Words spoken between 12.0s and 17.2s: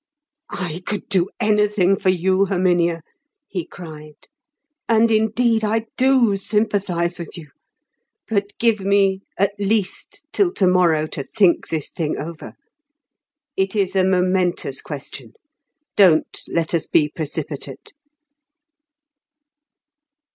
over. It is a momentous question; don't let us be